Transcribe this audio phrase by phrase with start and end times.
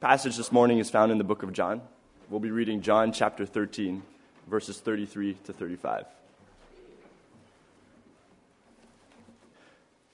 [0.00, 1.82] passage this morning is found in the book of John.
[2.30, 4.02] We'll be reading John chapter 13,
[4.48, 6.06] verses 33 to 35.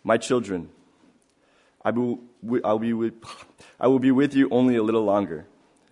[0.02, 0.70] My children,
[1.84, 2.18] I will,
[2.64, 3.14] I'll be with,
[3.78, 5.46] I will be with you only a little longer.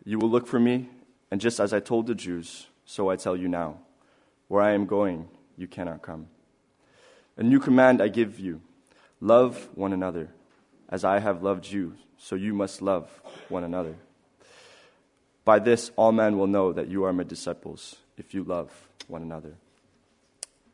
[0.04, 0.88] You will look for me,
[1.30, 3.78] and just as I told the Jews, so I tell you now.
[4.48, 6.26] Where I am going, you cannot come.
[7.36, 8.60] A new command I give you
[9.20, 10.30] love one another.
[10.88, 13.08] As I have loved you, so you must love
[13.48, 13.96] one another.
[15.44, 18.70] By this, all men will know that you are my disciples, if you love
[19.08, 19.54] one another.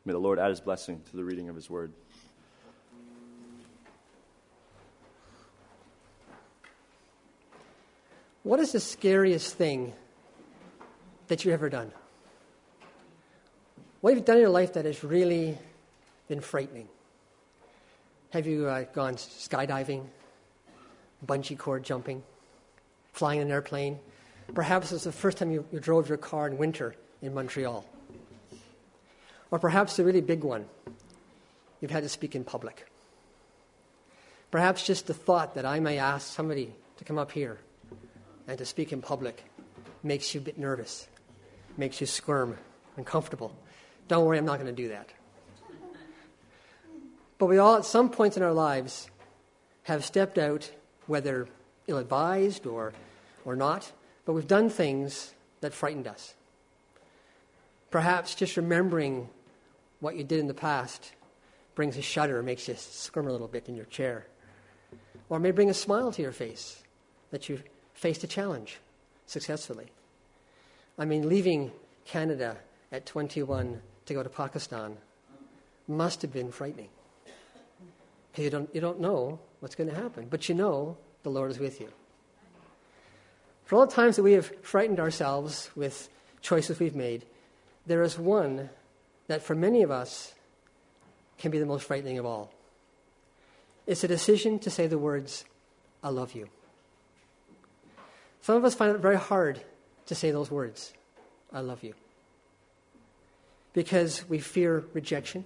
[0.05, 1.91] May the Lord add his blessing to the reading of his word.
[8.43, 9.93] What is the scariest thing
[11.27, 11.91] that you've ever done?
[14.01, 15.57] What have you done in your life that has really
[16.27, 16.87] been frightening?
[18.31, 20.05] Have you uh, gone skydiving,
[21.25, 22.23] bungee cord jumping,
[23.11, 23.99] flying an airplane?
[24.53, 27.85] Perhaps it's the first time you, you drove your car in winter in Montreal.
[29.51, 30.65] Or perhaps the really big one,
[31.81, 32.87] you've had to speak in public.
[34.49, 37.59] Perhaps just the thought that I may ask somebody to come up here
[38.47, 39.43] and to speak in public
[40.03, 41.05] makes you a bit nervous,
[41.75, 42.57] makes you squirm,
[42.95, 43.53] uncomfortable.
[44.07, 45.09] Don't worry, I'm not going to do that.
[47.41, 49.09] But we all, at some points in our lives,
[49.85, 50.69] have stepped out,
[51.07, 51.47] whether
[51.87, 52.93] ill advised or,
[53.45, 53.91] or not,
[54.25, 56.35] but we've done things that frightened us.
[57.89, 59.27] Perhaps just remembering
[60.01, 61.13] what you did in the past
[61.73, 64.27] brings a shudder, makes you squirm a little bit in your chair.
[65.27, 66.83] Or may bring a smile to your face
[67.31, 67.63] that you
[67.95, 68.77] faced a challenge
[69.25, 69.87] successfully.
[70.95, 71.71] I mean, leaving
[72.05, 72.57] Canada
[72.91, 74.95] at 21 to go to Pakistan
[75.87, 76.89] must have been frightening.
[78.35, 81.59] You don't, you don't know what's going to happen, but you know the Lord is
[81.59, 81.89] with you.
[83.65, 86.09] For all the times that we have frightened ourselves with
[86.41, 87.25] choices we've made,
[87.85, 88.69] there is one
[89.27, 90.33] that for many of us
[91.37, 92.51] can be the most frightening of all.
[93.87, 95.45] It's a decision to say the words,
[96.03, 96.49] I love you.
[98.41, 99.61] Some of us find it very hard
[100.07, 100.93] to say those words,
[101.53, 101.93] I love you.
[103.73, 105.45] Because we fear rejection.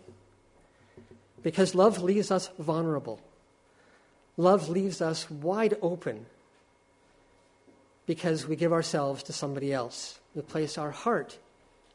[1.45, 3.19] Because love leaves us vulnerable.
[4.35, 6.25] Love leaves us wide open
[8.07, 10.19] because we give ourselves to somebody else.
[10.34, 11.38] We place our heart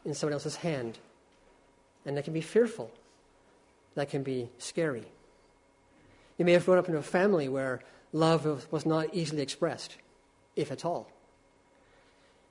[0.05, 1.01] in somebody else's hand.
[2.07, 2.93] And that can be fearful.
[3.97, 5.07] That can be scary.
[6.39, 7.81] You may have grown up in a family where
[8.13, 9.97] love was not easily expressed
[10.55, 11.11] if at all.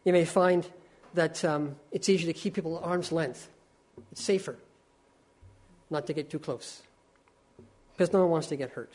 [0.03, 0.67] You may find
[1.13, 3.47] that um, it's easier to keep people at arm's length.
[4.11, 4.57] It's safer
[5.89, 6.81] not to get too close
[7.99, 8.93] because no one wants to get hurt.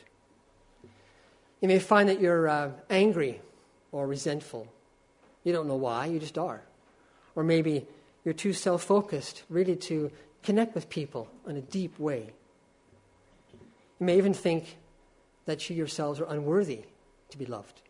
[1.61, 3.43] You may find that you're uh, angry
[3.93, 4.67] or resentful.
[5.43, 6.63] You don't know why, you just are.
[7.37, 7.87] Or maybe
[8.25, 10.11] you're too self focused, really, to
[10.43, 12.33] connect with people in a deep way.
[14.01, 14.79] You may even think
[15.45, 16.85] that you yourselves are unworthy
[17.29, 17.83] to be loved.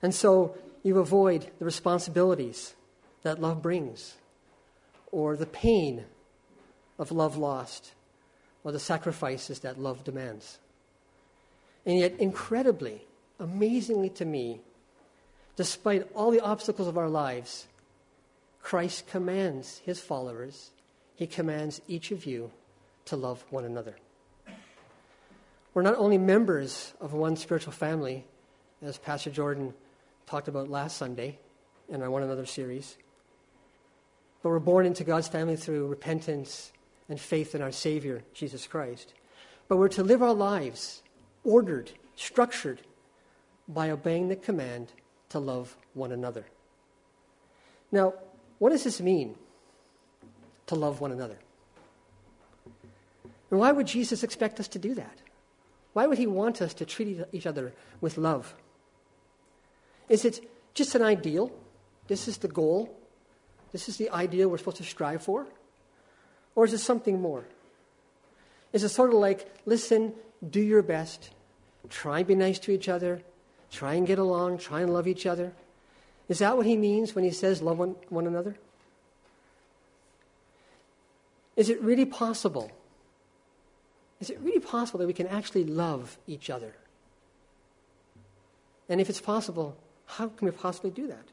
[0.00, 2.74] And so you avoid the responsibilities
[3.22, 4.14] that love brings,
[5.10, 6.06] or the pain
[6.98, 7.92] of love lost,
[8.64, 10.58] or the sacrifices that love demands.
[11.84, 13.02] And yet, incredibly,
[13.40, 14.60] amazingly to me,
[15.56, 17.66] despite all the obstacles of our lives,
[18.62, 20.70] Christ commands his followers,
[21.16, 22.50] he commands each of you
[23.06, 23.96] to love one another.
[25.74, 28.24] We're not only members of one spiritual family,
[28.82, 29.74] as Pastor Jordan
[30.26, 31.38] talked about last Sunday
[31.88, 32.96] in our One Another series.
[34.42, 36.71] But we're born into God's family through repentance
[37.08, 39.14] and faith in our Savior, Jesus Christ.
[39.68, 41.02] But we're to live our lives
[41.44, 42.80] ordered, structured,
[43.68, 44.92] by obeying the command
[45.30, 46.44] to love one another.
[47.90, 48.14] Now,
[48.58, 49.34] what does this mean,
[50.66, 51.38] to love one another?
[53.50, 55.18] And why would Jesus expect us to do that?
[55.92, 58.54] Why would he want us to treat each other with love?
[60.08, 61.52] Is it just an ideal?
[62.08, 62.98] This is the goal?
[63.72, 65.46] This is the ideal we're supposed to strive for?
[66.54, 67.44] Or is it something more?
[68.72, 70.14] Is it sort of like, listen,
[70.48, 71.30] do your best,
[71.88, 73.22] try and be nice to each other,
[73.70, 75.52] try and get along, try and love each other?
[76.28, 78.56] Is that what he means when he says love one, one another?
[81.56, 82.70] Is it really possible?
[84.20, 86.74] Is it really possible that we can actually love each other?
[88.88, 89.76] And if it's possible,
[90.06, 91.24] how can we possibly do that?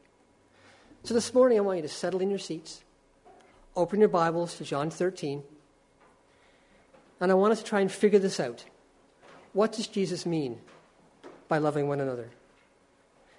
[1.03, 2.81] So this morning, I want you to settle in your seats,
[3.79, 5.41] open your Bibles to John 13,
[7.21, 8.65] and I want us to try and figure this out.
[9.53, 10.59] What does Jesus mean
[11.47, 12.29] by loving one another?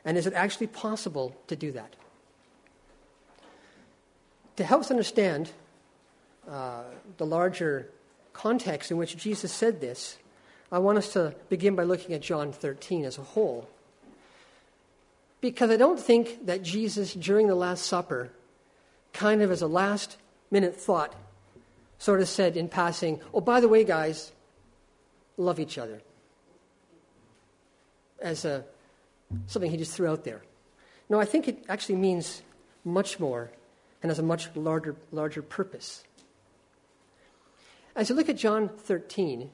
[0.02, 1.94] And is it actually possible to do that?
[4.56, 5.50] To help us understand
[6.50, 6.84] uh,
[7.18, 7.90] the larger
[8.32, 10.16] context in which Jesus said this,
[10.72, 13.68] I want us to begin by looking at John 13 as a whole.
[15.42, 18.30] Because I don't think that Jesus, during the Last Supper,
[19.12, 20.16] kind of as a last
[20.50, 21.14] minute thought,
[21.98, 24.32] sort of said in passing, Oh, by the way, guys,
[25.36, 26.00] love each other.
[28.20, 28.64] As a,
[29.46, 30.42] something he just threw out there.
[31.08, 32.42] No, I think it actually means
[32.84, 33.50] much more
[34.02, 36.04] and has a much larger, larger purpose.
[37.96, 39.50] As you look at John 13,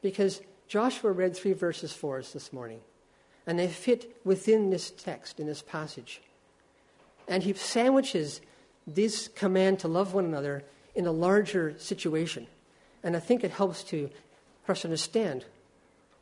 [0.00, 2.80] because Joshua read three verses for us this morning,
[3.46, 6.22] and they fit within this text, in this passage.
[7.28, 8.40] And he sandwiches
[8.86, 10.62] this command to love one another
[10.94, 12.46] in a larger situation.
[13.02, 14.10] And I think it helps to,
[14.64, 15.44] for us understand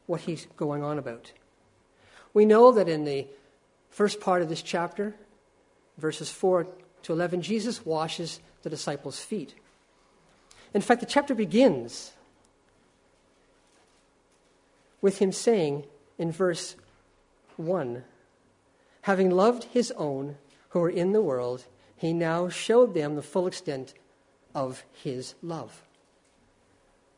[0.07, 1.33] what he's going on about.
[2.35, 3.27] We know that in the
[3.91, 5.15] first part of this chapter,
[5.99, 6.67] verses 4
[7.05, 9.55] to 11, Jesus washes the disciples' feet.
[10.75, 12.13] In fact, the chapter begins
[15.01, 15.85] with him saying
[16.19, 16.77] in verse
[17.57, 18.05] 1
[19.03, 20.37] Having loved his own
[20.71, 21.65] who were in the world,
[22.03, 23.95] he now showed them the full extent
[24.57, 25.85] of his love.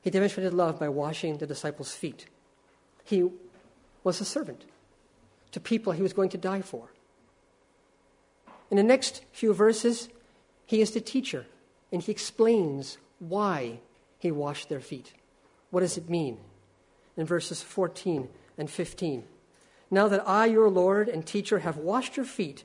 [0.03, 2.27] He demonstrated love by washing the disciples' feet.
[3.03, 3.31] He
[4.03, 4.67] was a servant
[5.53, 6.91] to people he was going to die for.
[8.71, 10.11] In the next few verses,
[10.67, 11.47] he is the teacher,
[11.91, 13.81] and he explains why
[14.19, 15.15] he washed their feet.
[15.71, 16.37] What does it mean?
[17.17, 18.29] In verses 14
[18.59, 19.25] and 15.
[19.91, 22.65] Now that I, your Lord and teacher, have washed your feet,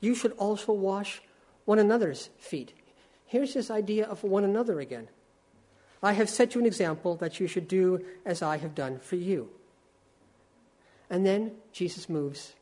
[0.00, 1.20] you should also wash
[1.68, 2.72] one another's feet.
[3.26, 5.06] Here's this idea of one another again.
[6.02, 9.16] I have set you an example that you should do as I have done for
[9.16, 9.50] you.
[11.10, 12.54] And then Jesus moves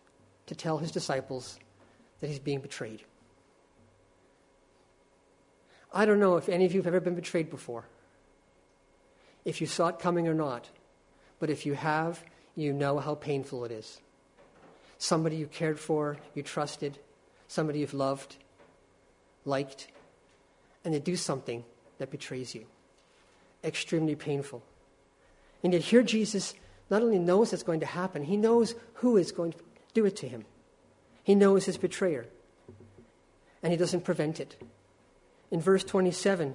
[0.47, 1.61] to tell his disciples
[2.19, 3.05] that he's being betrayed.
[5.93, 7.85] I don't know if any of you have ever been betrayed before,
[9.45, 10.69] if you saw it coming or not,
[11.39, 12.25] but if you have,
[12.57, 14.01] you know how painful it is.
[14.99, 16.99] Somebody you cared for, you trusted,
[17.47, 18.39] somebody you've loved,
[19.47, 19.89] liked,
[20.85, 21.65] and they do something
[21.99, 22.67] that betrays you.
[23.65, 24.63] Extremely painful.
[25.63, 26.55] And yet, here Jesus
[26.91, 29.59] not only knows it's going to happen, he knows who is going to
[29.95, 30.45] do it to him.
[31.25, 32.27] He knows his betrayer,
[33.63, 34.57] and he doesn't prevent it.
[35.51, 36.55] In verse 27,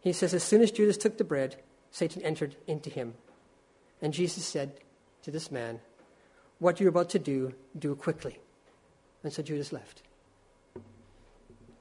[0.00, 1.56] he says, As soon as Judas took the bread,
[1.90, 3.14] Satan entered into him.
[4.00, 4.80] And Jesus said
[5.22, 5.80] to this man,
[6.58, 8.38] What you're about to do, do quickly.
[9.22, 10.02] And so Judas left.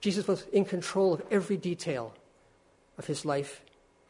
[0.01, 2.13] Jesus was in control of every detail
[2.97, 3.61] of his life,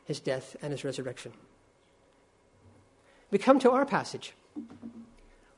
[0.06, 1.34] his death, and his resurrection.
[3.30, 4.34] We come to our passage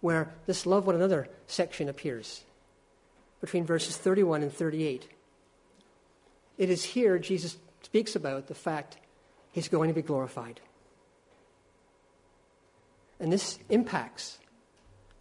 [0.02, 2.44] where this love one another section appears
[3.42, 5.08] between verses 31 and 38.
[6.58, 8.98] It is here Jesus speaks about the fact
[9.52, 10.60] he's going to be glorified.
[13.20, 14.40] And this impacts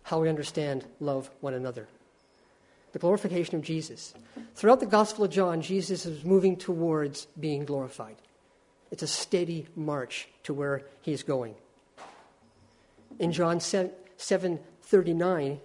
[0.03, 1.87] how we understand love one another.
[2.93, 4.15] The glorification of Jesus.
[4.55, 8.17] Throughout the Gospel of John, Jesus is moving towards being glorified.
[8.91, 11.55] It's a steady march to where he is going.
[13.19, 15.61] In John 7, 7 39,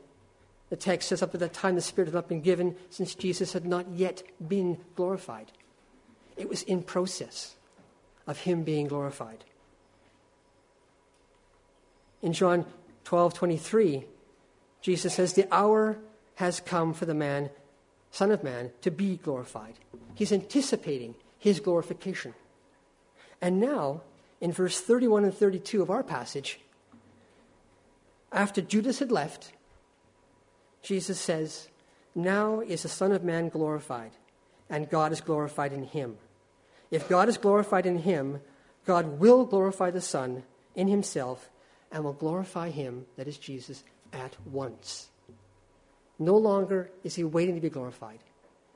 [0.69, 3.54] the text says, Up at that time the Spirit had not been given, since Jesus
[3.54, 5.52] had not yet been glorified.
[6.37, 7.56] It was in process
[8.25, 9.44] of him being glorified.
[12.21, 12.66] In John
[13.04, 14.06] 12 23,
[14.81, 15.97] Jesus says, The hour
[16.37, 17.49] has come for the man,
[18.11, 19.73] Son of Man, to be glorified.
[20.13, 22.35] He's anticipating his glorification.
[23.41, 24.01] And now,
[24.39, 26.59] in verse 31 and 32 of our passage,
[28.31, 29.51] after Judas had left,
[30.83, 31.69] Jesus says,
[32.13, 34.11] Now is the Son of Man glorified,
[34.69, 36.17] and God is glorified in him.
[36.91, 38.41] If God is glorified in him,
[38.85, 40.44] God will glorify the Son
[40.75, 41.49] in himself
[41.91, 45.09] and will glorify him, that is Jesus, at once.
[46.19, 48.19] No longer is he waiting to be glorified,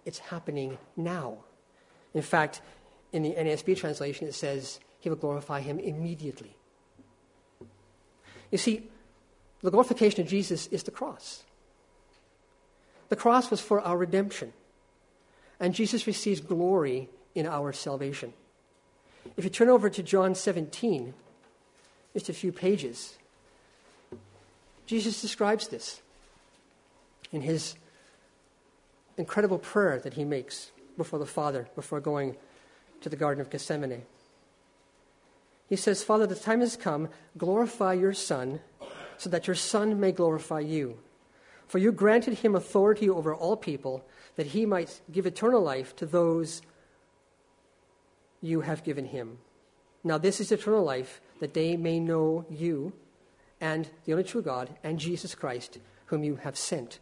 [0.05, 1.37] it's happening now.
[2.13, 2.61] In fact,
[3.13, 6.55] in the NASB translation, it says he will glorify him immediately.
[8.51, 8.89] You see,
[9.61, 11.43] the glorification of Jesus is the cross.
[13.09, 14.53] The cross was for our redemption,
[15.59, 18.33] and Jesus receives glory in our salvation.
[19.37, 21.13] If you turn over to John 17,
[22.13, 23.17] just a few pages,
[24.85, 26.01] Jesus describes this
[27.31, 27.75] in his
[29.17, 32.35] incredible prayer that he makes before the Father, before going
[33.01, 34.03] to the Garden of Gethsemane.
[35.67, 38.59] He says, Father, the time has come, glorify your Son,
[39.17, 40.97] so that your Son may glorify you
[41.71, 44.03] For you granted him authority over all people,
[44.35, 46.61] that he might give eternal life to those
[48.41, 49.37] you have given him.
[50.03, 52.91] Now, this is eternal life, that they may know you
[53.61, 56.99] and the only true God and Jesus Christ, whom you have sent.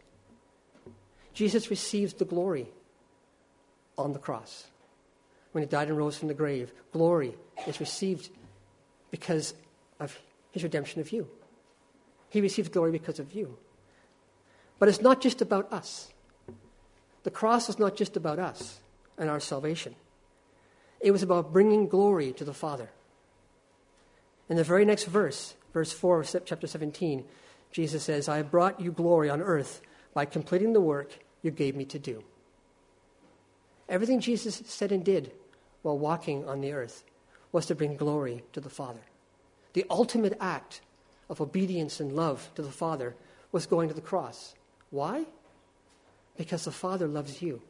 [1.40, 2.68] Jesus receives the glory
[3.96, 4.66] on the cross
[5.52, 6.70] when he died and rose from the grave.
[6.92, 7.34] Glory
[7.66, 8.28] is received
[9.10, 9.54] because
[9.98, 10.20] of
[10.52, 11.26] his redemption of you.
[12.28, 13.56] He received glory because of you.
[14.78, 16.12] But it's not just about us.
[17.22, 18.78] The cross is not just about us
[19.16, 19.94] and our salvation.
[21.00, 22.90] It was about bringing glory to the Father.
[24.50, 27.24] In the very next verse, verse 4 of chapter 17,
[27.72, 29.80] Jesus says, I have brought you glory on earth
[30.12, 32.22] by completing the work you gave me to do.
[33.88, 35.32] Everything Jesus said and did
[35.82, 37.04] while walking on the earth
[37.52, 39.00] was to bring glory to the Father.
[39.72, 40.80] The ultimate act
[41.28, 43.16] of obedience and love to the Father
[43.52, 44.54] was going to the cross.
[44.90, 45.24] Why?
[46.36, 47.60] Because the Father loves you.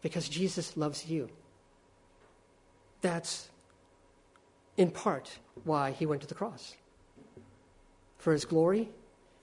[0.00, 1.28] Because Jesus loves you.
[3.02, 3.48] That's
[4.76, 6.76] in part why he went to the cross.
[8.18, 8.88] For his glory,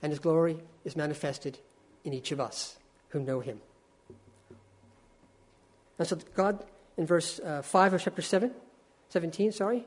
[0.02, 1.58] and his glory is manifested
[2.04, 2.77] in each of us
[3.08, 3.60] who know him.
[5.98, 6.64] And so God,
[6.96, 8.52] in verse uh, 5 of chapter 7,
[9.08, 9.86] 17, sorry,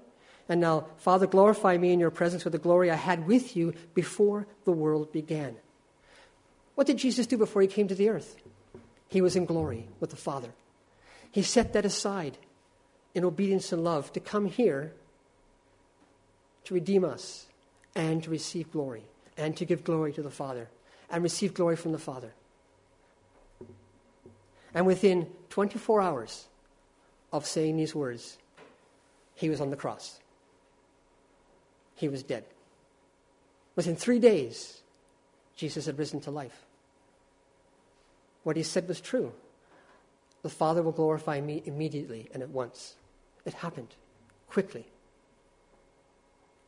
[0.49, 3.73] and now, Father, glorify me in your presence with the glory I had with you
[3.93, 5.55] before the world began.
[6.75, 8.35] What did Jesus do before he came to the earth?
[9.07, 10.49] He was in glory with the Father.
[11.31, 12.37] He set that aside
[13.13, 14.93] in obedience and love to come here
[16.65, 17.47] to redeem us
[17.95, 19.03] and to receive glory
[19.37, 20.69] and to give glory to the Father
[21.09, 22.33] and receive glory from the Father.
[24.73, 26.47] And within 24 hours
[27.31, 28.37] of saying these words,
[29.35, 30.19] he was on the cross.
[31.95, 32.45] He was dead.
[33.75, 34.81] Within three days,
[35.55, 36.65] Jesus had risen to life.
[38.43, 39.33] What he said was true.
[40.41, 42.95] The Father will glorify me immediately and at once.
[43.45, 43.95] It happened
[44.49, 44.85] quickly.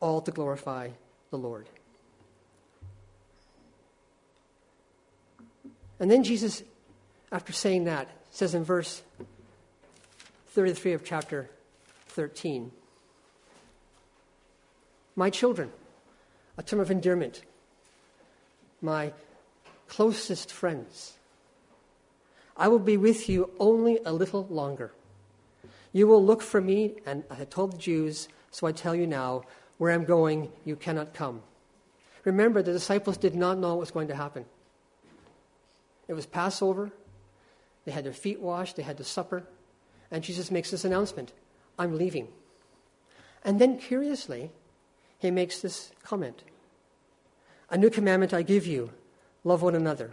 [0.00, 0.90] All to glorify
[1.30, 1.68] the Lord.
[5.98, 6.62] And then Jesus,
[7.32, 9.02] after saying that, says in verse
[10.48, 11.50] 33 of chapter
[12.08, 12.70] 13
[15.16, 15.70] My children,
[16.56, 17.42] a term of endearment,
[18.80, 19.12] my
[19.88, 21.14] closest friends,
[22.56, 24.92] I will be with you only a little longer.
[25.92, 29.44] You will look for me, and I told the Jews, so I tell you now,
[29.78, 31.42] where I'm going, you cannot come.
[32.24, 34.44] Remember, the disciples did not know what was going to happen.
[36.08, 36.90] It was Passover.
[37.84, 39.44] They had their feet washed, they had the supper,
[40.10, 41.32] and Jesus makes this announcement
[41.78, 42.28] I'm leaving.
[43.44, 44.50] And then, curiously,
[45.18, 46.42] he makes this comment
[47.70, 48.90] A new commandment I give you
[49.42, 50.12] love one another.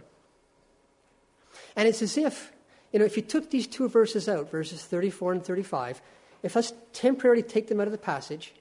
[1.76, 2.52] And it's as if,
[2.92, 6.02] you know, if you took these two verses out, verses 34 and 35,
[6.42, 8.52] if us temporarily take them out of the passage,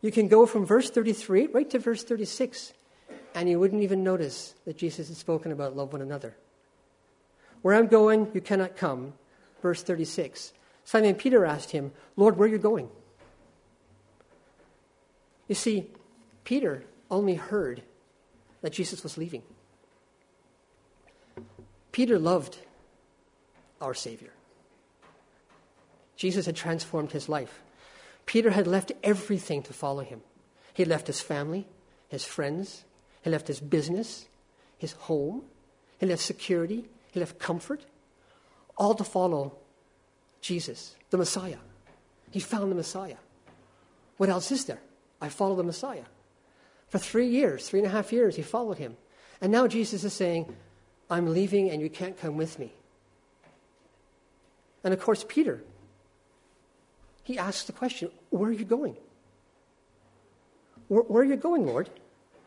[0.00, 2.72] you can go from verse 33 right to verse 36,
[3.34, 6.36] and you wouldn't even notice that Jesus had spoken about love one another.
[7.62, 9.14] Where I'm going, you cannot come.
[9.62, 10.52] Verse 36.
[10.84, 12.88] Simon Peter asked him, Lord, where are you going?
[15.48, 15.90] You see,
[16.44, 17.82] Peter only heard
[18.62, 19.42] that Jesus was leaving.
[21.92, 22.58] Peter loved
[23.80, 24.32] our Savior.
[26.16, 27.62] Jesus had transformed his life.
[28.26, 30.20] Peter had left everything to follow him.
[30.72, 31.66] He left his family,
[32.08, 32.84] his friends,
[33.22, 34.26] he left his business,
[34.78, 35.42] his home,
[35.98, 36.84] he left security,
[37.16, 37.82] he left comfort,
[38.76, 39.56] all to follow
[40.42, 41.56] Jesus, the Messiah.
[42.30, 43.16] He found the Messiah.
[44.18, 44.82] What else is there?
[45.18, 46.04] I follow the Messiah.
[46.88, 48.98] For three years, three and a half years, he followed him.
[49.40, 50.54] And now Jesus is saying,
[51.08, 52.74] I'm leaving and you can't come with me.
[54.84, 55.62] And of course, Peter,
[57.22, 58.98] he asks the question, Where are you going?
[60.88, 61.88] Where, where, are you going, Lord?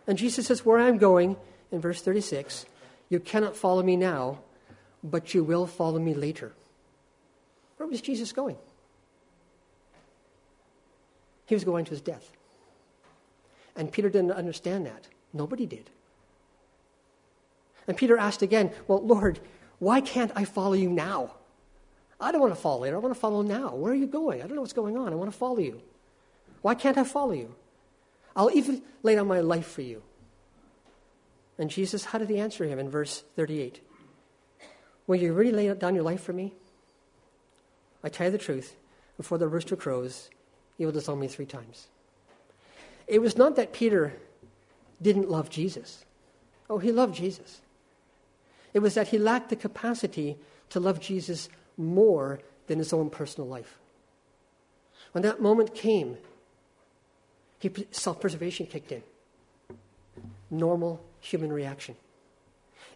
[0.05, 1.37] And Jesus says, Where I'm going,
[1.71, 2.67] in verse 36,
[3.09, 4.41] you cannot follow me now,
[5.03, 6.53] but you will follow me later.
[7.77, 8.57] Where was Jesus going?
[11.45, 12.31] He was going to his death.
[13.75, 15.07] And Peter didn't understand that.
[15.33, 15.89] Nobody did.
[17.87, 19.39] And Peter asked again, Well, Lord,
[19.79, 21.33] why can't I follow you now?
[22.19, 22.97] I don't want to follow later.
[22.97, 23.73] I want to follow now.
[23.73, 24.41] Where are you going?
[24.41, 25.13] I don't know what's going on.
[25.13, 25.81] I want to follow you.
[26.61, 27.55] Why can't I follow you?
[28.35, 30.03] I'll even lay down my life for you.
[31.57, 33.81] And Jesus, how did he answer him in verse 38?
[35.09, 36.53] Will you really lay down your life for me?
[38.03, 38.75] I tell you the truth,
[39.17, 40.29] before the rooster crows,
[40.77, 41.87] you will disown me three times.
[43.07, 44.13] It was not that Peter
[45.01, 46.05] didn't love Jesus.
[46.69, 47.61] Oh, he loved Jesus.
[48.71, 50.37] It was that he lacked the capacity
[50.69, 53.79] to love Jesus more than his own personal life.
[55.13, 56.19] When that moment came,
[57.89, 59.01] self preservation kicked in.
[60.51, 61.95] Normal human reaction.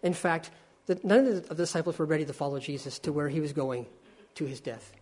[0.00, 0.52] In fact,
[0.86, 3.86] the, none of the disciples were ready to follow Jesus to where he was going
[4.34, 4.92] to his death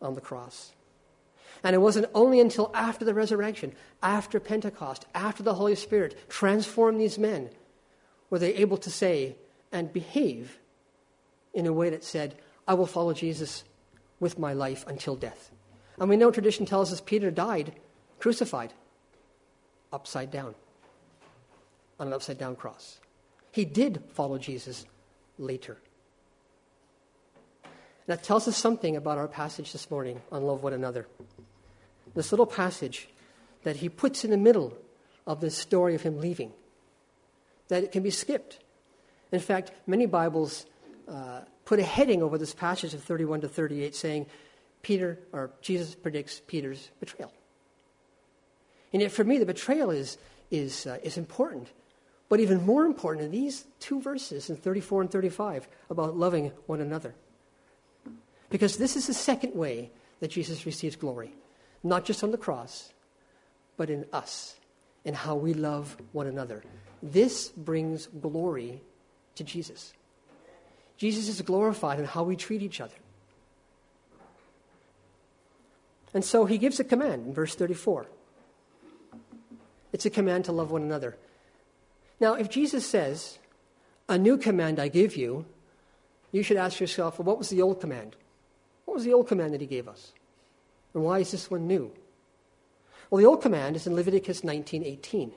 [0.00, 0.72] on the cross.
[1.62, 3.72] And it wasn't only until after the resurrection,
[4.02, 7.50] after Pentecost, after the Holy Spirit transformed these men,
[8.30, 9.36] were they able to say
[9.72, 10.58] and behave
[11.52, 12.36] in a way that said,
[12.66, 13.64] I will follow Jesus
[14.20, 15.50] with my life until death.
[15.98, 17.74] And we know tradition tells us Peter died
[18.20, 18.72] crucified
[19.92, 20.54] upside down
[21.98, 22.99] on an upside down cross.
[23.52, 24.84] He did follow Jesus
[25.38, 25.76] later.
[28.06, 31.06] That tells us something about our passage this morning on love one another.
[32.14, 33.08] This little passage
[33.62, 34.76] that he puts in the middle
[35.26, 36.52] of this story of him leaving,
[37.68, 38.58] that it can be skipped.
[39.30, 40.66] In fact, many Bibles
[41.08, 44.26] uh, put a heading over this passage of 31 to 38 saying,
[44.82, 47.32] Peter, or Jesus predicts Peter's betrayal.
[48.92, 50.18] And yet, for me, the betrayal is,
[50.50, 51.68] is, uh, is important.
[52.30, 56.80] But even more important are these two verses in 34 and 35 about loving one
[56.80, 57.12] another.
[58.48, 61.34] Because this is the second way that Jesus receives glory,
[61.82, 62.92] not just on the cross,
[63.76, 64.56] but in us,
[65.04, 66.62] in how we love one another.
[67.02, 68.80] This brings glory
[69.34, 69.92] to Jesus.
[70.96, 72.94] Jesus is glorified in how we treat each other.
[76.14, 78.06] And so he gives a command in verse 34
[79.92, 81.16] it's a command to love one another.
[82.20, 83.38] Now, if Jesus says,
[84.08, 85.46] A new command I give you,
[86.32, 88.14] you should ask yourself, well, what was the old command?
[88.84, 90.12] What was the old command that he gave us?
[90.94, 91.92] And why is this one new?
[93.08, 95.32] Well, the old command is in Leviticus 19:18.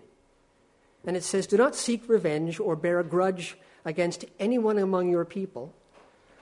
[1.05, 5.25] And it says, "Do not seek revenge or bear a grudge against anyone among your
[5.25, 5.73] people,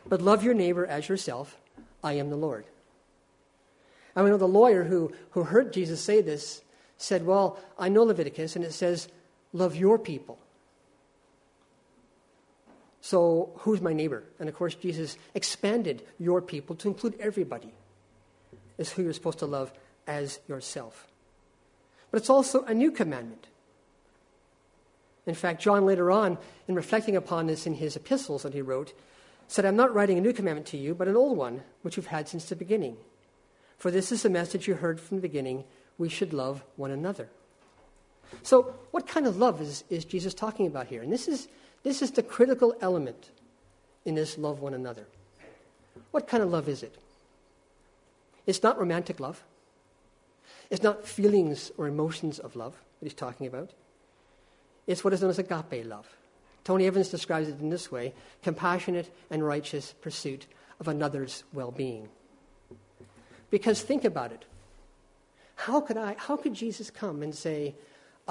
[0.05, 1.59] but love your neighbor as yourself.
[2.03, 2.65] I am the Lord."
[4.15, 6.61] And I know the lawyer who, who heard Jesus say this
[6.97, 9.07] said, Well, I know Leviticus, and it says,
[9.53, 10.39] Love your people.
[13.01, 14.23] So, who's my neighbor?
[14.39, 17.73] And of course, Jesus expanded your people to include everybody,
[18.77, 19.73] is who you're supposed to love
[20.07, 21.07] as yourself.
[22.11, 23.47] But it's also a new commandment.
[25.25, 26.37] In fact, John later on,
[26.67, 28.93] in reflecting upon this in his epistles that he wrote,
[29.47, 32.07] said, I'm not writing a new commandment to you, but an old one, which you've
[32.07, 32.97] had since the beginning.
[33.77, 35.63] For this is the message you heard from the beginning
[35.97, 37.29] we should love one another.
[38.43, 41.01] So, what kind of love is, is Jesus talking about here?
[41.01, 41.47] And this is,
[41.83, 43.31] this is the critical element
[44.05, 45.05] in this love one another.
[46.11, 46.97] What kind of love is it?
[48.45, 49.43] It's not romantic love.
[50.69, 53.71] It's not feelings or emotions of love that he's talking about.
[54.87, 56.07] It's what is known as agape love.
[56.63, 58.13] Tony Evans describes it in this way
[58.43, 60.47] compassionate and righteous pursuit
[60.79, 62.09] of another's well being.
[63.49, 64.45] Because think about it.
[65.55, 67.75] How could, I, how could Jesus come and say,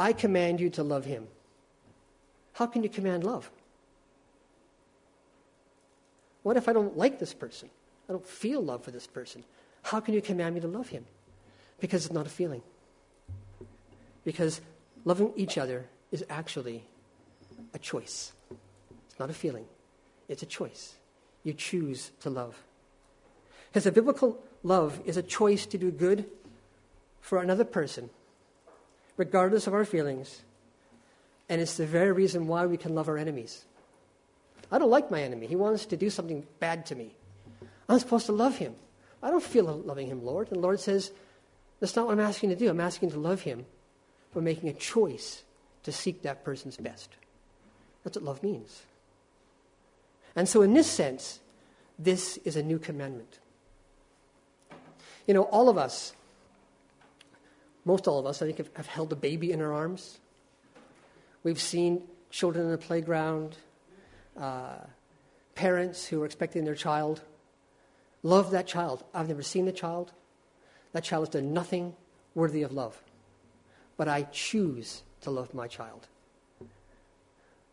[0.01, 1.29] I command you to love him?
[2.55, 3.51] How can you command love?
[6.43, 7.69] What if I don't like this person?
[8.09, 9.45] I don't feel love for this person.
[9.83, 11.05] How can you command me to love him?
[11.81, 12.63] Because it's not a feeling.
[14.25, 14.63] Because
[15.05, 16.83] loving each other is actually
[17.75, 18.33] a choice.
[19.11, 19.67] It's not a feeling,
[20.31, 20.95] it's a choice.
[21.45, 22.57] You choose to love.
[23.69, 26.25] Because a biblical love is a choice to do good
[27.21, 28.09] for another person,
[29.21, 30.41] regardless of our feelings.
[31.51, 33.67] And it's the very reason why we can love our enemies.
[34.73, 35.47] I don't like my enemy.
[35.47, 37.11] He wants to do something bad to me.
[37.87, 38.75] I'm supposed to love him.
[39.23, 40.49] I don't feel loving him, Lord.
[40.49, 41.13] And the Lord says,
[41.81, 42.71] That's not what I'm asking to do.
[42.71, 43.67] I'm asking to love him
[44.33, 45.43] for making a choice
[45.83, 47.11] to seek that person's best.
[48.05, 48.83] That's what love means.
[50.35, 51.41] And so, in this sense,
[51.99, 53.39] this is a new commandment.
[55.27, 56.15] You know, all of us
[57.85, 60.19] most all of us, I think, have, have held a baby in our arms.
[61.43, 63.57] We've seen children in the playground,
[64.39, 64.79] uh,
[65.55, 67.23] parents who are expecting their child.
[68.23, 69.05] Love that child.
[69.15, 70.13] I've never seen the child.
[70.93, 71.95] That child has done nothing
[72.35, 73.03] worthy of love.
[73.97, 76.07] But I choose to love my child.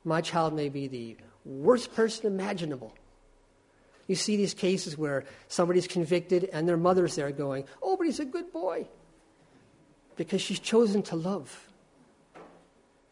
[0.04, 2.94] My child may be the worst person imaginable.
[4.08, 8.22] You see these cases where somebody's convicted and their mother's there going, Oh, but he's
[8.22, 8.88] a good boy
[10.18, 11.70] because she's chosen to love.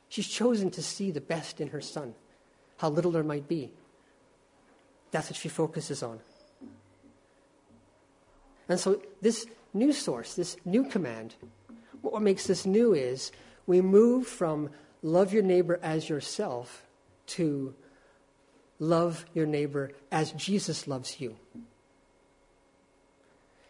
[0.09, 2.15] She's chosen to see the best in her son,
[2.77, 3.71] how little there might be.
[5.11, 6.19] That's what she focuses on.
[8.67, 11.35] And so, this new source, this new command,
[12.01, 13.31] what makes this new is
[13.67, 14.69] we move from
[15.01, 16.85] love your neighbor as yourself
[17.27, 17.73] to
[18.79, 21.35] love your neighbor as Jesus loves you.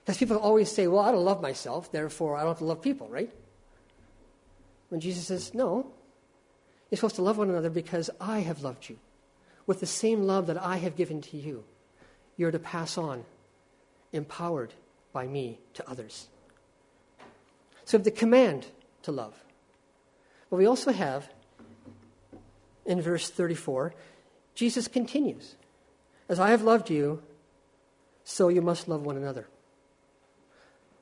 [0.05, 2.81] Because people always say, well, I don't love myself, therefore I don't have to love
[2.83, 3.33] people, right?
[4.89, 5.91] When Jesus says, no,
[6.89, 8.99] you're supposed to love one another because I have loved you
[9.65, 11.63] with the same love that I have given to you.
[12.37, 13.25] You're to pass on,
[14.13, 14.73] empowered
[15.11, 16.27] by me to others.
[17.83, 18.67] So the command
[19.03, 19.33] to love.
[20.51, 21.27] But we also have,
[22.85, 23.95] in verse 34,
[24.53, 25.55] Jesus continues
[26.29, 27.23] As I have loved you,
[28.23, 29.47] so you must love one another.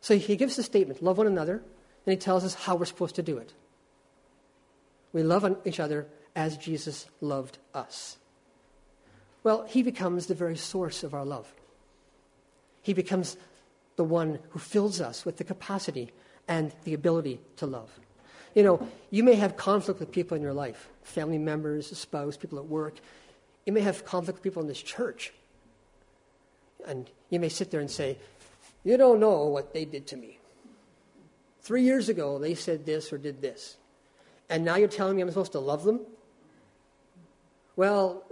[0.03, 1.63] So he gives the statement love one another,
[2.05, 3.53] and he tells us how we're supposed to do it.
[5.13, 8.17] We love each other as Jesus loved us.
[9.45, 11.53] Well, he becomes the very source of our love.
[12.81, 13.37] He becomes
[13.95, 16.11] the one who fills us with the capacity
[16.49, 17.89] and the ability to love.
[18.55, 22.59] You know, you may have conflict with people in your life family members, spouse, people
[22.59, 22.95] at work.
[23.65, 25.31] You may have conflict with people in this church.
[26.85, 28.17] And you may sit there and say,
[28.83, 30.39] You don't know what they did to me.
[31.61, 33.77] Three years ago, they said this or did this.
[34.49, 36.01] And now you're telling me I'm supposed to love them?
[37.75, 38.23] Well,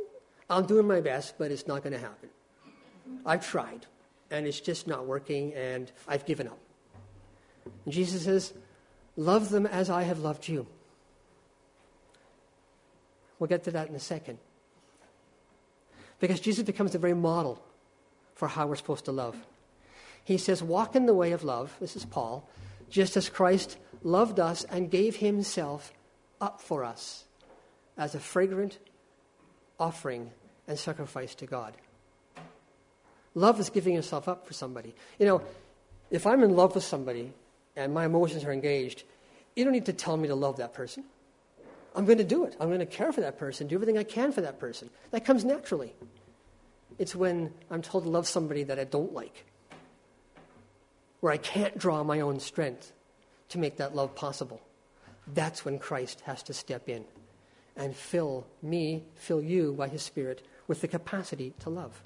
[0.49, 2.29] I'm doing my best, but it's not going to happen.
[3.25, 3.85] I've tried,
[4.29, 6.59] and it's just not working, and I've given up.
[7.85, 8.53] And Jesus says,
[9.15, 10.67] Love them as I have loved you.
[13.39, 14.37] We'll get to that in a second.
[16.19, 17.61] Because Jesus becomes the very model
[18.35, 19.35] for how we're supposed to love.
[20.31, 22.47] He says, Walk in the way of love, this is Paul,
[22.89, 25.91] just as Christ loved us and gave himself
[26.39, 27.25] up for us
[27.97, 28.79] as a fragrant
[29.77, 30.31] offering
[30.67, 31.73] and sacrifice to God.
[33.35, 34.95] Love is giving yourself up for somebody.
[35.19, 35.41] You know,
[36.09, 37.33] if I'm in love with somebody
[37.75, 39.03] and my emotions are engaged,
[39.55, 41.03] you don't need to tell me to love that person.
[41.93, 42.55] I'm going to do it.
[42.59, 44.89] I'm going to care for that person, do everything I can for that person.
[45.11, 45.93] That comes naturally.
[46.97, 49.45] It's when I'm told to love somebody that I don't like,
[51.21, 52.91] where I can't draw my own strength
[53.49, 54.61] to make that love possible.
[55.33, 57.05] That's when Christ has to step in
[57.77, 62.01] and fill me, fill you by his Spirit with the capacity to love.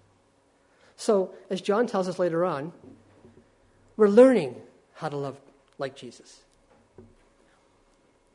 [0.98, 2.72] So, as John tells us later on,
[3.98, 4.56] we're learning
[4.94, 5.38] how to love
[5.78, 6.42] like Jesus.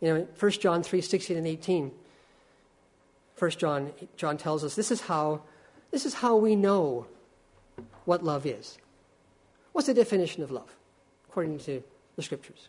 [0.01, 1.93] You know, 1 John 3 16 and 18.
[3.39, 5.43] 1 John, John tells us this is how
[5.91, 7.07] this is how we know
[8.05, 8.79] what love is.
[9.73, 10.77] What's the definition of love,
[11.29, 11.83] according to
[12.17, 12.69] the scriptures?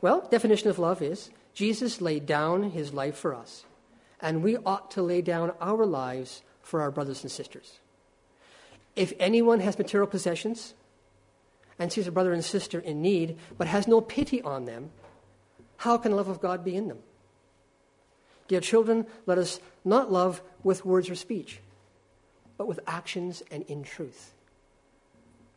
[0.00, 3.64] Well, definition of love is Jesus laid down his life for us,
[4.20, 7.78] and we ought to lay down our lives for our brothers and sisters.
[8.94, 10.74] If anyone has material possessions
[11.78, 14.90] and sees a brother and sister in need, but has no pity on them,
[15.78, 16.98] how can the love of God be in them?
[18.48, 21.60] Dear children, let us not love with words or speech,
[22.56, 24.32] but with actions and in truth.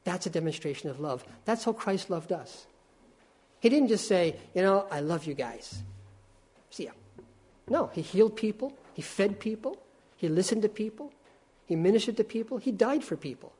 [0.03, 1.23] That's a demonstration of love.
[1.45, 2.67] That's how Christ loved us.
[3.59, 5.83] He didn't just say, you know, I love you guys.
[6.69, 6.91] See ya.
[7.67, 9.77] No, he healed people, he fed people,
[10.15, 11.13] he listened to people,
[11.65, 13.53] he ministered to people, he died for people.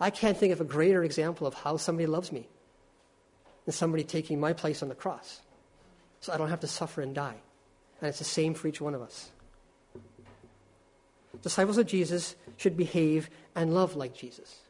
[0.00, 2.48] I can't think of a greater example of how somebody loves me
[3.66, 5.42] than somebody taking my place on the cross
[6.20, 7.36] so I don't have to suffer and die.
[8.00, 9.30] And it's the same for each one of us.
[11.42, 14.60] Disciples of Jesus should behave and love like Jesus.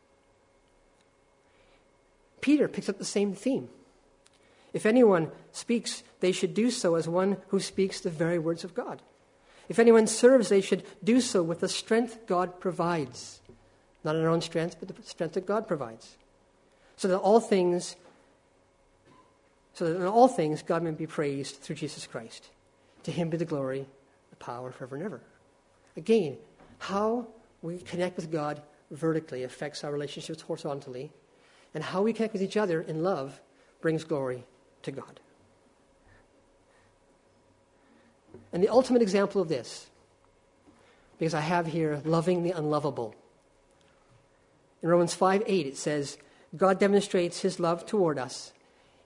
[2.40, 3.68] Peter picks up the same theme.
[4.72, 8.74] If anyone speaks, they should do so as one who speaks the very words of
[8.74, 9.02] God.
[9.68, 13.40] If anyone serves, they should do so with the strength God provides.
[14.04, 16.16] Not in our own strength, but the strength that God provides.
[16.96, 17.96] So that all things
[19.74, 22.50] so that in all things God may be praised through Jesus Christ.
[23.04, 23.86] To him be the glory,
[24.30, 25.20] the power forever and ever.
[25.96, 26.36] Again,
[26.78, 27.28] how
[27.62, 31.12] we connect with God vertically affects our relationships horizontally,
[31.74, 33.40] and how we connect with each other in love
[33.80, 34.44] brings glory
[34.82, 35.20] to God.
[38.52, 39.88] And the ultimate example of this,
[41.18, 43.14] because I have here loving the unlovable.
[44.82, 46.18] In Romans 5 8, it says,
[46.56, 48.52] God demonstrates his love toward us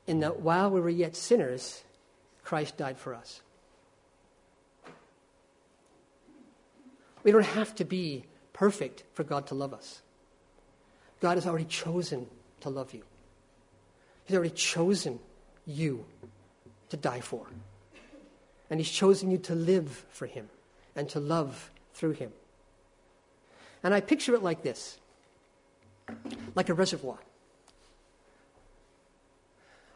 [0.07, 1.85] in that while we were yet sinners,
[2.43, 3.41] Christ died for us.
[7.23, 10.03] We don't have to be perfect for God to love us.
[11.21, 12.27] God has already chosen
[12.65, 13.03] to love you.
[14.25, 15.21] He's already chosen
[15.67, 16.05] you
[16.89, 17.47] to die for.
[18.71, 20.49] And He's chosen you to live for Him
[20.97, 22.33] and to love through Him.
[23.83, 24.99] And I picture it like this
[26.55, 27.19] like a reservoir.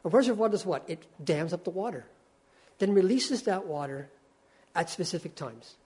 [0.04, 0.84] A reservoir does what?
[0.88, 2.06] It dams up the water,
[2.78, 4.08] then releases that water
[4.74, 5.76] at specific times.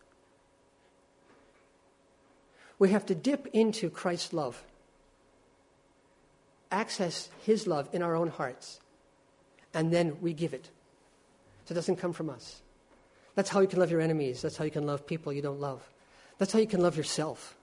[2.79, 4.63] We have to dip into Christ's love,
[6.73, 8.81] access His love in our own hearts,
[9.75, 10.71] and then we give it.
[11.65, 12.63] So it doesn't come from us.
[13.35, 14.43] That's how you can love your enemies.
[14.43, 15.89] That's how you can love people you don't love.
[16.39, 17.57] That's how you can love yourself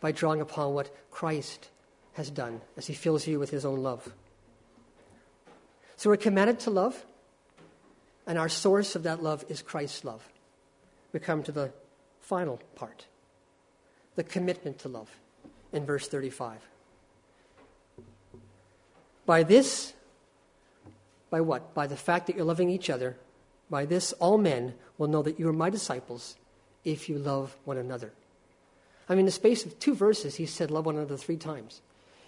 [0.00, 1.68] by drawing upon what Christ
[2.14, 4.12] has done as He fills you with His own love.
[5.96, 7.04] So we're commanded to love,
[8.26, 10.26] and our source of that love is Christ's love.
[11.12, 11.72] We come to the
[12.20, 13.06] final part
[14.16, 15.10] the commitment to love
[15.72, 16.58] in verse 35.
[19.26, 19.92] By this,
[21.30, 21.74] by what?
[21.74, 23.16] By the fact that you're loving each other.
[23.68, 26.36] By this, all men will know that you are my disciples
[26.84, 28.12] if you love one another.
[29.08, 31.82] I mean, in the space of two verses, he said, Love one another three times.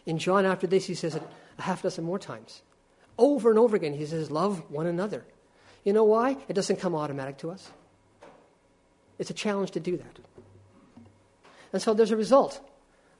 [0.04, 1.22] In John, after this, he says it
[1.58, 2.62] a half dozen more times.
[3.16, 5.24] Over and over again, he says, Love one another.
[5.84, 6.36] You know why?
[6.48, 7.70] It doesn't come automatic to us.
[9.18, 10.18] It's a challenge to do that.
[11.72, 12.60] And so there's a result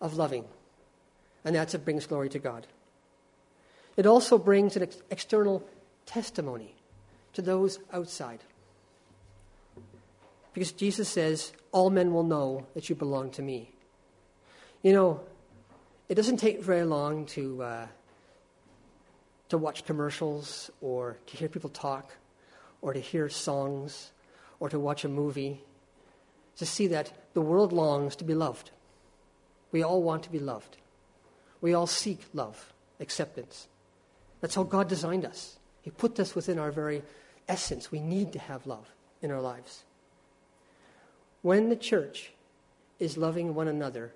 [0.01, 0.45] of loving,
[1.45, 2.67] and that's it brings glory to God.
[3.99, 5.61] It also brings an ex- external
[6.07, 6.73] testimony
[7.33, 8.39] to those outside.
[10.55, 13.73] Because Jesus says, All men will know that you belong to me.
[14.83, 15.21] You know,
[16.09, 17.87] it doesn't take very long to, uh,
[19.49, 22.13] to watch commercials or to hear people talk
[22.81, 24.13] or to hear songs
[24.61, 25.61] or to watch a movie
[26.57, 28.71] to see that the world longs to be loved.
[29.73, 30.77] We all want to be loved.
[31.61, 33.67] We all seek love, acceptance.
[34.41, 35.59] That's how God designed us.
[35.83, 37.03] He put us within our very
[37.49, 37.91] essence.
[37.91, 38.91] We need to have love
[39.23, 39.85] in our lives.
[41.43, 42.33] When the church
[42.99, 44.13] is loving one another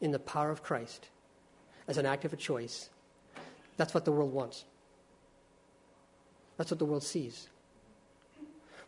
[0.00, 1.08] in the power of Christ
[1.88, 2.90] as an act of a choice,
[3.76, 4.64] that's what the world wants.
[6.56, 7.48] That's what the world sees.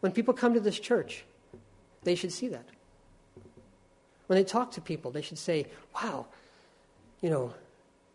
[0.00, 1.24] When people come to this church,
[2.02, 2.66] they should see that.
[4.26, 6.26] When they talk to people, they should say, wow,
[7.20, 7.54] you know,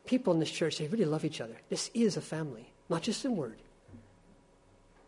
[0.10, 1.56] people in this church, they really love each other.
[1.70, 3.58] This is a family, not just in word.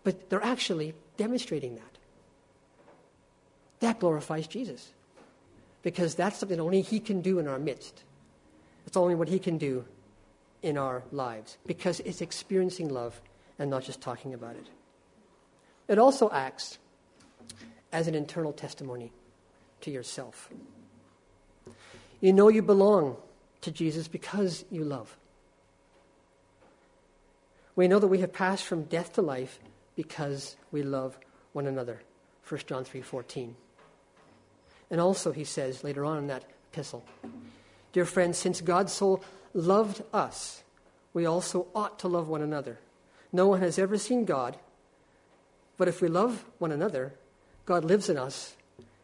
[0.03, 1.97] But they're actually demonstrating that.
[3.79, 4.91] That glorifies Jesus.
[5.81, 8.03] Because that's something only He can do in our midst.
[8.85, 9.85] It's only what He can do
[10.61, 11.57] in our lives.
[11.65, 13.19] Because it's experiencing love
[13.57, 14.67] and not just talking about it.
[15.87, 16.77] It also acts
[17.91, 19.11] as an internal testimony
[19.81, 20.47] to yourself.
[22.19, 23.17] You know you belong
[23.61, 25.17] to Jesus because you love.
[27.75, 29.59] We know that we have passed from death to life
[29.95, 31.17] because we love
[31.53, 32.01] one another.
[32.47, 33.55] 1 John 3:14.
[34.89, 37.05] And also he says later on in that epistle,
[37.93, 39.21] dear friends, since God so
[39.53, 40.63] loved us,
[41.13, 42.79] we also ought to love one another.
[43.31, 44.57] No one has ever seen God,
[45.77, 47.13] but if we love one another,
[47.65, 48.55] God lives in us,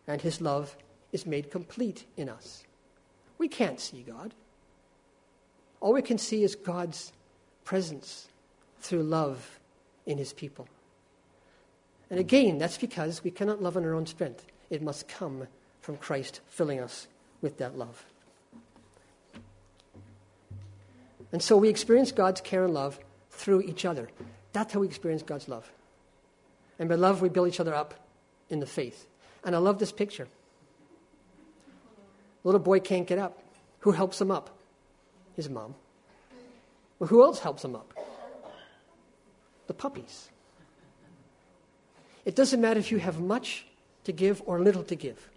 [0.06, 0.76] and his love
[1.12, 2.64] is made complete in us.
[3.38, 4.34] We can't see God.
[5.80, 7.12] All we can see is God's
[7.64, 8.28] presence
[8.80, 9.60] through love
[10.06, 10.68] in his people.
[12.10, 14.46] And again, that's because we cannot love on our own strength.
[14.70, 15.48] It must come
[15.82, 17.08] from Christ filling us
[17.42, 18.06] with that love.
[21.32, 23.00] And so we experience God's care and love
[23.32, 24.10] through each other.
[24.54, 25.70] That's how we experience God's love.
[26.80, 27.94] And by love, we build each other up
[28.50, 29.08] in the faith.
[29.44, 30.28] And I love this picture.
[32.44, 33.38] Little boy can't get up.
[33.80, 34.57] Who helps him up?
[35.38, 35.76] His mom.
[37.00, 37.94] Well, who else helps him up?
[39.68, 40.30] The puppies.
[42.26, 43.66] It doesn't matter if you have much
[44.04, 45.30] to give or little to give,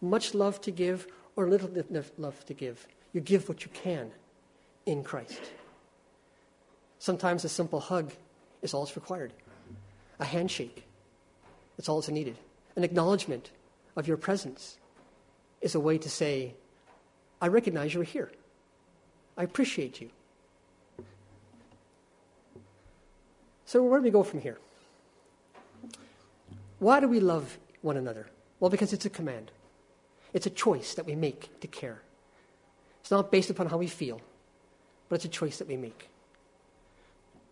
[0.00, 1.70] much love to give or little
[2.18, 2.86] love to give.
[3.12, 4.12] You give what you can
[4.84, 5.40] in Christ.
[6.98, 8.12] Sometimes a simple hug
[8.62, 9.32] is all that's required,
[10.20, 10.84] a handshake,
[11.76, 12.36] that's all that's needed.
[12.76, 13.50] An acknowledgement
[13.96, 14.78] of your presence
[15.60, 16.54] is a way to say,
[17.40, 18.30] I recognize you're here.
[19.36, 20.10] I appreciate you.
[23.66, 24.58] So, where do we go from here?
[26.78, 28.28] Why do we love one another?
[28.60, 29.50] Well, because it's a command.
[30.32, 32.02] It's a choice that we make to care.
[33.00, 34.20] It's not based upon how we feel,
[35.08, 36.08] but it's a choice that we make.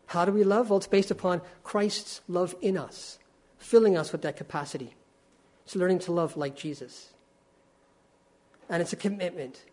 [0.06, 0.70] How do we love?
[0.70, 3.18] Well, it's based upon Christ's love in us,
[3.58, 4.94] filling us with that capacity.
[5.64, 7.10] It's learning to love like Jesus.
[8.68, 9.64] And it's a commitment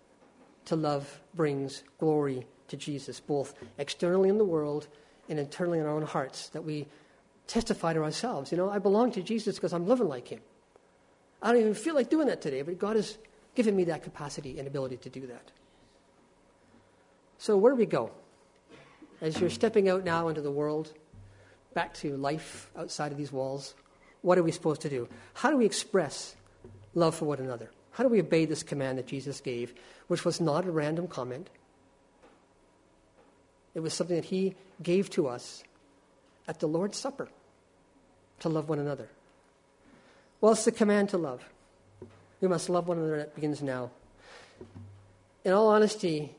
[0.65, 4.87] to love brings glory to Jesus, both externally in the world
[5.29, 6.87] and internally in our own hearts, that we
[7.47, 8.51] testify to ourselves.
[8.51, 10.39] You know, I belong to Jesus because I'm living like him.
[11.41, 13.17] I don't even feel like doing that today, but God has
[13.55, 15.51] given me that capacity and ability to do that.
[17.37, 18.11] So, where do we go?
[19.19, 20.93] As you're stepping out now into the world,
[21.73, 23.75] back to life outside of these walls,
[24.21, 25.07] what are we supposed to do?
[25.33, 26.35] How do we express
[26.93, 27.71] love for one another?
[27.91, 29.73] How do we obey this command that Jesus gave,
[30.07, 31.49] which was not a random comment?
[33.73, 35.63] It was something that he gave to us
[36.47, 37.29] at the Lord's Supper
[38.39, 39.09] to love one another.
[40.39, 41.43] Well, it's the command to love.
[42.39, 43.17] We must love one another.
[43.17, 43.91] That begins now.
[45.45, 46.35] In all honesty,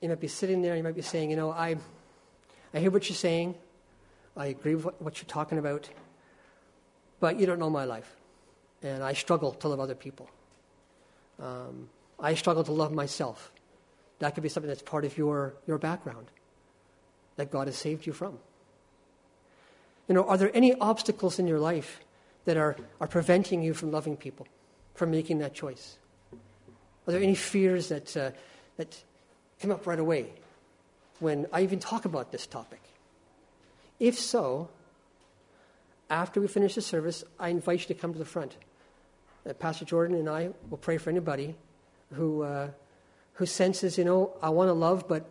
[0.00, 1.76] you might be sitting there, you might be saying, you know, I,
[2.74, 3.54] I hear what you're saying.
[4.36, 5.88] I agree with what, what you're talking about.
[7.20, 8.16] But you don't know my life.
[8.82, 10.28] And I struggle to love other people.
[11.40, 13.52] Um, I struggle to love myself.
[14.18, 16.26] That could be something that's part of your, your background
[17.36, 18.38] that God has saved you from.
[20.08, 22.00] You know, are there any obstacles in your life
[22.44, 24.46] that are, are preventing you from loving people,
[24.94, 25.98] from making that choice?
[27.06, 28.30] Are there any fears that, uh,
[28.76, 29.02] that
[29.60, 30.32] come up right away
[31.20, 32.80] when I even talk about this topic?
[33.98, 34.68] If so,
[36.08, 38.56] after we finish the service, I invite you to come to the front.
[39.48, 41.54] Uh, Pastor Jordan and I will pray for anybody
[42.12, 42.70] who, uh,
[43.34, 45.28] who senses, you know, I want to love, but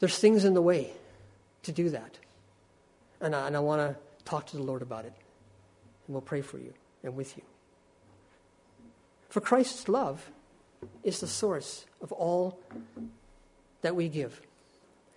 [0.00, 0.92] there's things in the way
[1.62, 2.18] to do that.
[3.20, 5.12] And I, and I want to talk to the Lord about it.
[6.06, 6.72] And we'll pray for you
[7.04, 7.42] and with you.
[9.28, 10.30] For Christ's love
[11.04, 12.58] is the source of all
[13.82, 14.40] that we give.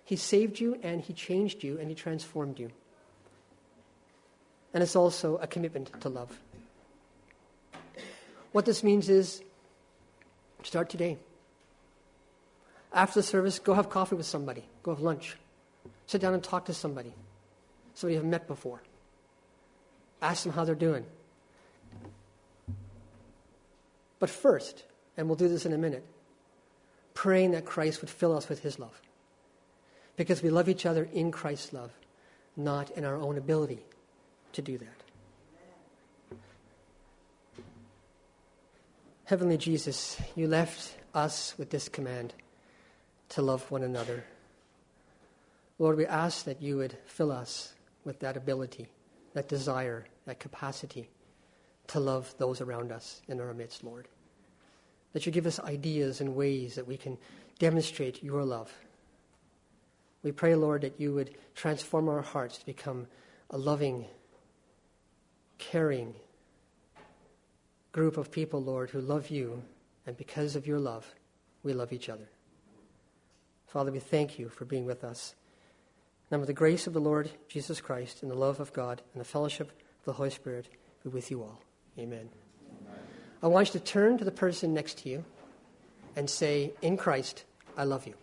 [0.04, 2.70] He saved you and He changed you and He transformed you.
[4.72, 6.38] And it's also a commitment to love.
[8.54, 9.42] What this means is
[10.62, 11.18] start today.
[12.92, 15.36] After the service, go have coffee with somebody, go have lunch.
[16.06, 17.12] Sit down and talk to somebody,
[17.94, 18.80] somebody you've met before.
[20.22, 21.04] Ask them how they're doing.
[24.20, 24.84] But first,
[25.16, 26.04] and we'll do this in a minute,
[27.12, 29.02] praying that Christ would fill us with his love.
[30.14, 31.90] Because we love each other in Christ's love,
[32.56, 33.80] not in our own ability
[34.52, 35.03] to do that.
[39.26, 42.34] Heavenly Jesus, you left us with this command
[43.30, 44.22] to love one another.
[45.78, 47.72] Lord, we ask that you would fill us
[48.04, 48.86] with that ability,
[49.32, 51.08] that desire, that capacity
[51.86, 54.08] to love those around us in our midst, Lord.
[55.14, 57.16] That you give us ideas and ways that we can
[57.58, 58.70] demonstrate your love.
[60.22, 63.06] We pray, Lord, that you would transform our hearts to become
[63.48, 64.04] a loving,
[65.56, 66.14] caring
[67.94, 69.62] group of people, Lord, who love you,
[70.04, 71.14] and because of your love,
[71.62, 72.28] we love each other.
[73.68, 75.36] Father, we thank you for being with us.
[76.28, 79.20] Now, may the grace of the Lord Jesus Christ and the love of God and
[79.20, 80.66] the fellowship of the Holy Spirit
[81.04, 81.60] be with you all.
[81.96, 82.28] Amen.
[82.82, 82.98] Amen.
[83.40, 85.24] I want you to turn to the person next to you
[86.16, 87.44] and say, In Christ,
[87.76, 88.14] I love you.